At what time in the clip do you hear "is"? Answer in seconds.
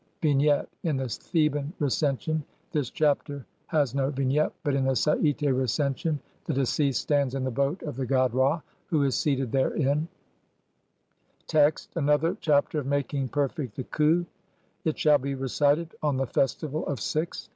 9.03-9.13